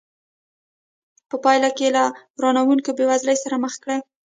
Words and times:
په 1.29 1.35
پایله 1.43 1.69
کې 1.77 1.87
له 1.95 2.03
ورانوونکې 2.37 2.91
بېوزلۍ 2.97 3.37
سره 3.43 3.55
مخ 3.63 3.73
کړ. 3.83 3.89